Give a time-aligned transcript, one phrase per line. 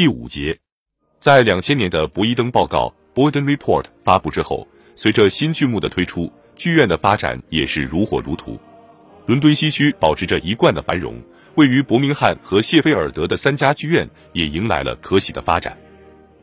[0.00, 0.58] 第五节，
[1.18, 8.58] 在两千年的博伊登报告 （Boyden Report） 发布之后，随着新剧目的推出，剧院的发展也是如火如荼。
[9.26, 11.22] 伦敦西区保持着一贯的繁荣，
[11.56, 15.76] 位于伯明翰和谢菲尔德的三家剧院也迎来了可喜的发展。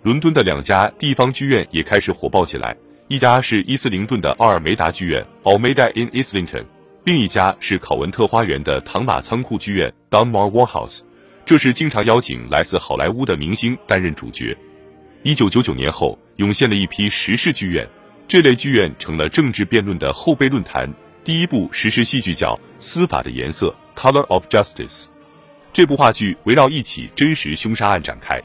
[0.03, 2.77] 伦敦的两家地方剧院也开始火爆起来，
[3.07, 6.63] 一家是伊斯灵顿的奥尔梅达剧院 （Almeida in Islington），
[7.05, 10.99] 另一家是考文特花园的唐马仓库剧院 （Dunmore Warehouse）。
[11.47, 14.53] 这是经常邀请来自好莱坞的明星担任主角。
[15.23, 17.87] 一九九九年后，涌现了一批时事剧院，
[18.27, 20.93] 这类剧院成了政治辩论的后备论坛。
[21.23, 25.05] 第一部时事戏剧叫《司法的颜色》（Color of Justice）。
[25.71, 28.41] 这部话剧围绕一起真实凶杀案展开。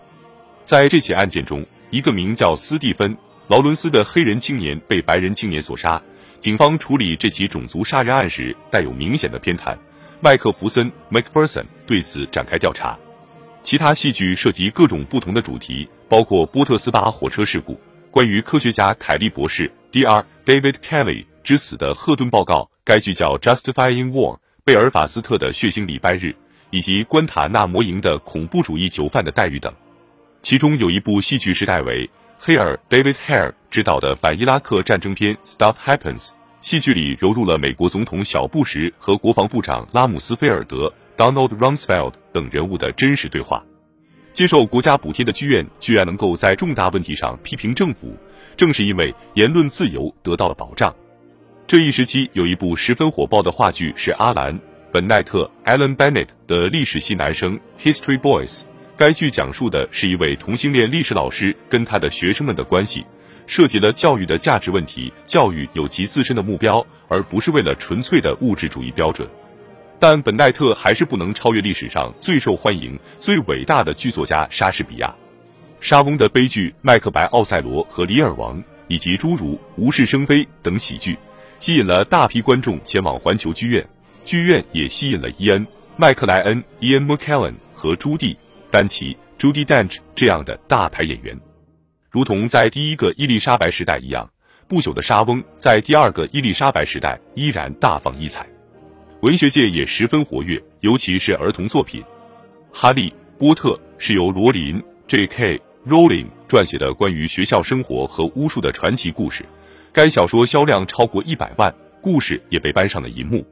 [0.63, 3.13] 在这起案件中，一个名叫斯蒂芬·
[3.49, 6.01] 劳伦斯的黑人青年被白人青年所杀。
[6.39, 9.77] 警方处理这起种族杀人案时带有明显的偏袒。
[10.25, 12.97] 麦克弗森 （McPherson） 对此展开调查。
[13.61, 17.77] 其他戏剧涉及各种不同的主题，包括波特斯巴火车事故、
[18.09, 20.25] 关于科学家凯利博士 （Dr.
[20.45, 26.33] David Kelly） 之死的赫顿报告，该剧叫《Justifying War》，贝尔法斯特的血腥礼拜日，
[26.71, 29.75] 以及关塔纳摩营的恐怖主义囚犯的待遇等。
[30.41, 36.29] 其中有一部戏剧时代为黑尔 （David Hare） 执导的反伊拉克战争片《Stuff Happens》。
[36.63, 43.65] 戏剧里融入了美国总统小布什和国防部长拉姆斯菲尔德 （Donald Rumsfeld） 等人物的真实对话。
[44.33, 48.17] 接受国家补贴的剧院居然能够在重大问题上批评政府，
[48.57, 50.95] 正是因为言论自由得到了保障。
[51.67, 54.57] 这一时期有一部十分火爆的话剧是阿兰·
[54.93, 58.61] 本奈特 （Alan Bennett） 的历史系男生《History Boys》。
[58.97, 63.05] 该剧讲述的是一位同性恋历史老师跟他的学生们的关系。
[63.47, 69.29] 涉及了教育的价值问题，教育有其自身的目标，而不是为了纯粹的物质主义标准。
[69.99, 75.15] 但本奈特还是不能超越历史上最受欢迎、最伟大的剧作家莎士比亚。
[75.81, 81.17] 莎翁的悲剧《麦克白》《奥赛罗》和《李尔王》，以及诸如《无事生非》等喜剧，
[81.61, 83.85] 吸引了大批观众前往环球剧院。
[84.25, 85.65] 剧院也吸引了伊恩·
[85.97, 88.35] 麦克莱恩 （Ian McKellen） 和朱蒂·
[88.71, 91.37] 丹奇 （Judy Dench） 这样的大牌演员。
[92.13, 94.29] 如同在第一个伊丽莎白时代一样，
[94.69, 98.47] 不朽的莎翁在第二个伊丽莎白时代依然大放异彩。
[99.23, 102.03] 文学界也十分活跃，尤其是儿童作品。
[102.71, 105.59] 《哈利波特》是由罗琳 （J.K.
[105.87, 109.47] Rowling） 撰写的关于学校生活和巫术的传奇故事，
[109.91, 113.43] 该小说销量超过一百万，故事也被搬上了银幕。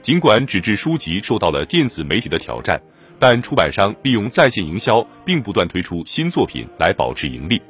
[0.00, 2.82] 尽管纸质书籍受到了电子媒体的挑战，
[3.20, 7.62] 但出版商利用在线营销，并不断推出新作品来保持盈利。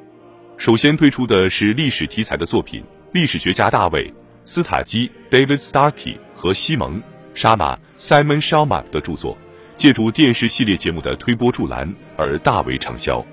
[0.63, 4.09] 首先推出的是历史题材的作品，历史学家大卫·
[4.45, 7.01] 斯塔基 （David Starkey） 和西蒙·
[7.35, 9.37] 沙马 （Simon Sharma） 的著作，
[9.75, 13.27] 借助电视系列节目的推波助澜而大为畅销。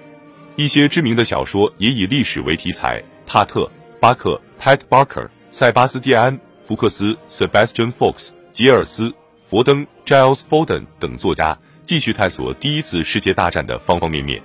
[0.56, 3.66] 一些知名的小说也以历史为题材，帕特·
[4.00, 6.36] 巴克 （Pat Barker）、塞巴斯蒂安·
[6.66, 9.08] 福克斯 （Sebastian Fox）、吉尔斯·
[9.48, 14.42] 佛登 （Giles Foden） 等作家继续探索第一次世界大战的方方面面。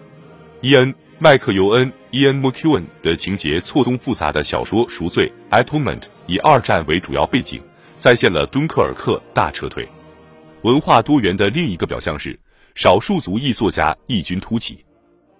[0.60, 0.94] 伊恩。
[1.20, 5.32] 麦克尤恩 （Ian McEwan） 的情节错综复杂的小说《赎罪》
[5.64, 7.62] （Atonement） 以二战为主要背景，
[7.96, 9.88] 再现了敦刻尔克大撤退。
[10.62, 12.36] 文化多元的另一个表象是，
[12.74, 14.84] 少数族裔作家异军突起。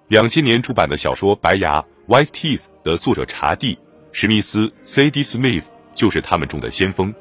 [0.07, 3.75] 两千年出版的小说《白牙》（White Teeth） 的作者查蒂·
[4.13, 7.13] 史密斯 （Sadie Smith） 就是他们中的先锋。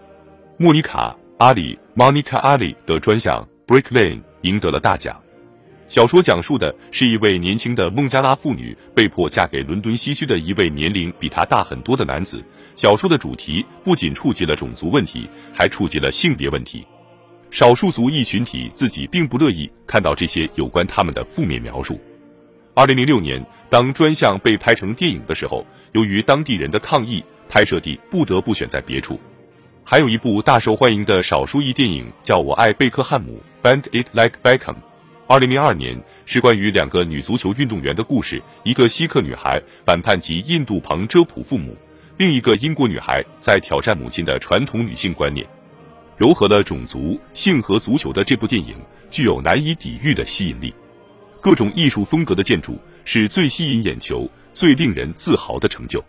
[0.58, 1.10] 莫妮卡·
[1.40, 5.20] 阿里 （Monica Ali） 的专项《Brick Lane》赢得了大奖。
[5.94, 12.44] 小说讲述的是一位年轻的孟加拉妇女被迫嫁给伦敦西区的一位年龄比她大很多的男子。
[12.76, 16.84] 小说的主题不仅触及了种族问题，还触及了性别问题。
[17.52, 22.02] 少数族裔群体自己并不乐意看到这些有关他们的负面描述。
[22.74, 29.20] 二零零六年，当专项被拍成电影的时候，由于当地人的抗议，拍摄地不得不选在别处。
[29.84, 34.78] 还有一部大受欢迎的少数裔电影叫《我爱贝克汉姆》（Bend It Like Beckham）。
[35.26, 41.76] 二零零二年是关于两个女足球运动员的故事，一个锡克女孩反叛其印度旁遮普父母，
[42.18, 45.48] 另一个英国女孩在挑战母亲的传统女性观念，
[46.20, 48.76] 糅合了种族、性和足球的这部电影
[49.10, 50.74] 具有难以抵御的吸引力。
[51.40, 56.04] 各种艺术风格的建筑是最吸引眼球、最令人自豪的成就。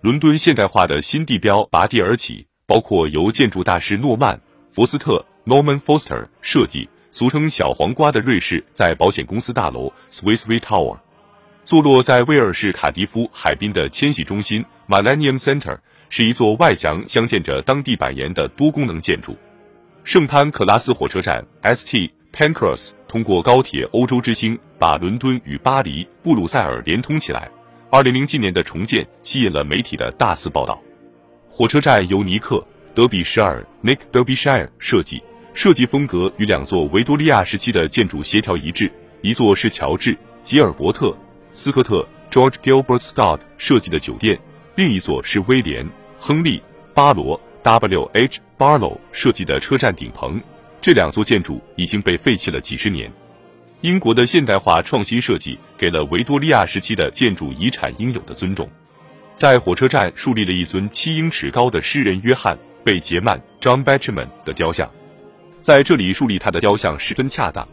[0.00, 4.36] 伦敦现代化的新地标拔地而起，包括由建筑大师诺曼·
[4.70, 6.88] 福斯特 （Norman Foster） 设计。
[7.14, 10.98] 俗称“小黄瓜”的瑞士在保险公司大楼 Swiss Re Tower，
[11.62, 15.78] 坐落在威尔士卡迪夫海滨的迁徙中心 Millennium Center，
[16.10, 19.36] 是一座外墙镶嵌着当地板岩的多功能建筑。
[20.02, 27.48] 圣潘克拉斯火车站 St Pancras 通过高铁欧洲之星把伦敦与巴黎、布鲁塞尔连通起来。
[27.90, 30.82] 二零零七年的重建吸引了媒体的大肆报道。
[31.48, 32.56] 火车站由尼克·
[32.92, 35.22] 德比什尔 （Nick Derbyshire） 设计，
[35.54, 38.90] 设计风格与两座维多利亚时期的建筑协调一致。
[39.22, 40.12] 一座是乔治·
[40.42, 41.06] 吉尔伯特·
[41.52, 44.38] 斯科特 （George Gilbert Scott） 设计的酒店，
[44.74, 45.86] 另一座是威廉·
[46.18, 46.58] 亨利·
[46.92, 48.40] 巴罗 （W.H.
[48.58, 50.38] Barlow） 设计的车站顶棚。
[50.82, 53.10] 这两座建筑已经被废弃了几十年。
[53.80, 58.68] 英国的现代化创新设计给了维多利亚时期的建筑遗产应有的尊重，
[59.34, 64.90] 在火车站树立了一尊七英尺高的诗人约翰·贝杰曼 （John Betjeman） 的雕像。
[65.64, 67.66] 在这里树立他的雕像十分恰当，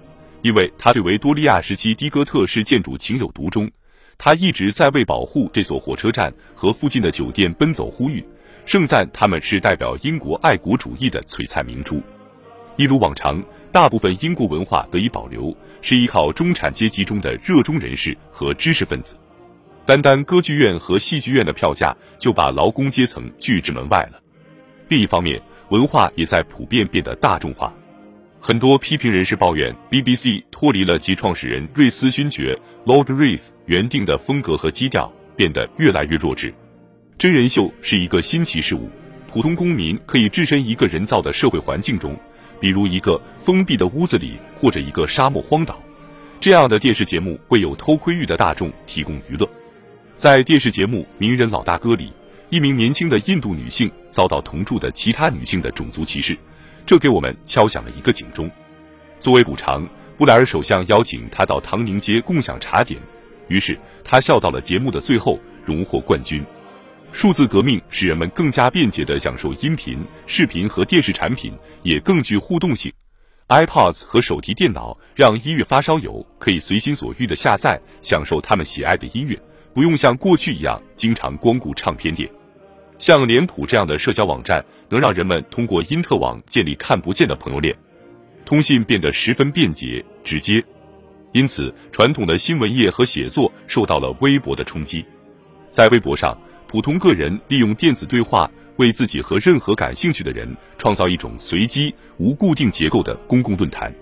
[0.43, 3.69] 因为他对维多利亚时期的哥特式建筑情有独钟。
[4.17, 8.25] 他一直在为保护这座火车站和附近的酒店奔走呼吁，
[8.65, 12.01] 盛赞他们是代表英国爱国主义的璀璨明珠。
[12.77, 13.43] 一如往常，
[13.73, 19.17] 大部分英国文化得以保留，是依靠中产阶级中的热衷人士和知识分子。
[19.85, 24.21] 单单歌剧院和戏剧院的票价就把劳工阶层拒之门外了。
[24.87, 27.73] 另一方面，文化也在普遍变得大众化。
[28.43, 36.51] 很多批评人士抱怨，BBC 脱离了其创始人瑞斯勋爵 Lord Reith 原定的风格和基调，变得越来越弱智。
[37.19, 38.89] 真人秀是一个新奇事物，
[39.27, 42.17] 普通公民可以置身一个人造的社会环境中。
[42.59, 45.79] 比如一个封闭的屋子里，或者一个沙漠荒岛，
[46.39, 49.47] 这样的电视节目为有偷窥欲的大众提供娱乐。
[50.15, 52.11] 在电视节目《名人老大哥》里，
[52.49, 56.35] 一名年轻的印度女性遭到同住的其他女性的种族歧视，
[56.91, 58.51] 这给我们敲响了一个警钟。
[59.17, 62.99] 作为补偿，布莱尔首相邀请他到唐宁街共享茶点，
[63.47, 66.43] 于是他笑到了节目的最后，荣获冠军。
[67.13, 72.91] 数字革命使人们更加便捷地享受音频、视频和电视产品，也更具互动性。
[73.47, 79.41] iPods 和手提电脑让音乐发烧友可以随心所欲地下载、享受他们喜爱的音乐，
[79.73, 82.29] 不用像过去一样经常光顾唱片店。
[83.01, 87.75] 像脸谱这样的社交网站，能让人们通过因特网建立看不见的朋友链，
[88.45, 90.63] 通信变得十分便捷直接。
[91.31, 95.03] 因此，传统的新闻业和写作受到了微博的冲击。
[95.69, 96.37] 在微博上。
[96.67, 103.93] 普通个人利用电子对话，为自己和任何感兴趣的人创造一种随机、无固定结构的公共论坛。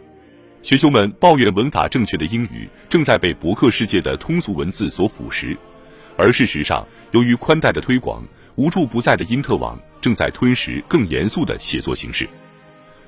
[0.61, 5.57] 学球们抱怨文法正确的英语正在被博客世界的通俗文字所腐蚀，
[6.15, 8.23] 而事实上，由于宽带的推广，
[8.59, 12.27] 无处不在的因特网正在吞噬更严肃的写作形式。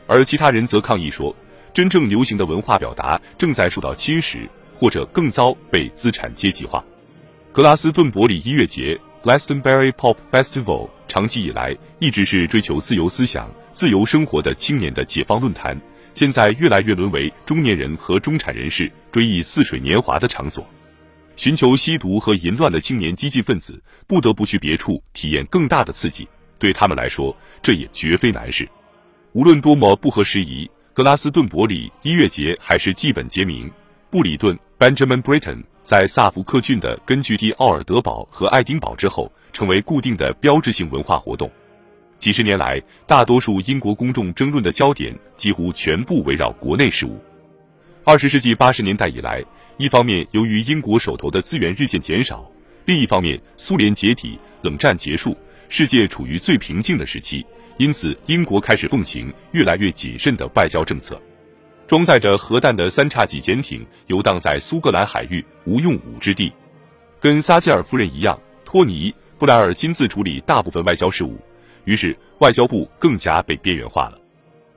[0.07, 1.35] 而其他人则抗议说，
[1.73, 6.81] 真正流行的文化表达正在受到侵蚀，或者更糟，被资产阶级化。
[7.51, 8.97] 格拉斯顿伯里音乐节。
[9.23, 15.79] Glastonbury Pop Festival 长期以来一直是追求自由思想、自由生活的青年的解放论坛，
[16.13, 20.65] 现在越来越沦为中年人和中产人士追忆似水年华的场所。
[21.41, 26.29] 寻求吸毒和淫乱的青年激进分子不得不去别处体验更大的刺激，
[26.59, 28.69] 对他们来说，这也绝非难事。
[29.31, 33.67] 无论多么不合时宜，格拉斯顿伯里音乐节还是基本杰明。
[34.11, 35.63] 布里顿 Benjamin Britten。
[35.81, 41.51] 在萨福克郡的根据地奥尔德堡和爱丁堡之后，成为固定的标志性文化活动。
[42.19, 47.19] 几十年来，大多数英国公众争论的焦点几乎全部围绕国内事务。
[48.03, 49.43] 二十世纪八十年代以来，
[49.77, 52.49] 一方面由于英国手头的资源日渐减少，
[52.85, 55.37] 另一方面苏联解体、冷战结束，
[55.69, 57.45] 世界处于最平静的时期，
[57.77, 61.21] 因此英国开始奉行越来越谨慎的外交政策。
[61.85, 66.51] 装载着核弹的三叉戟潜艇游荡在苏格兰海域无用武之地，
[67.19, 71.39] 跟撒切尔夫人一样，托尼·布莱尔亲自处理大部分外交事务，
[71.83, 74.17] 于是外交部更加被边缘化了。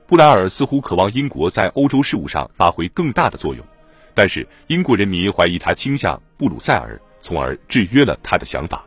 [0.07, 3.65] 布莱尔似乎渴望英国在欧洲事务上发挥更大的作用，
[4.13, 8.85] 但是英国人民怀疑他倾向布鲁塞尔，从而制约了他的想法。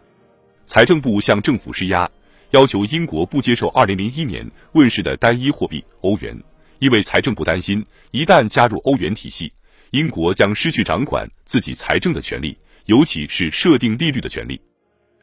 [0.65, 2.09] 财政部向政府施压，
[2.51, 6.41] 要求英国不接受2001年问世的单一货币欧元。
[6.79, 9.53] 因为财政部担心，一旦加入欧元体系，
[9.91, 14.61] 英国将失去掌管自己财政的权利，尤其是设定利率的权利。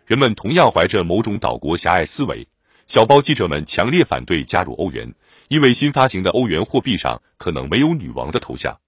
[0.05, 2.45] 人们同样怀着某种岛国狭隘思维。
[2.85, 5.11] 小报记者们强烈反对加入欧元，
[5.47, 8.79] 因为新发行的欧元货币上可能没有女王的头像。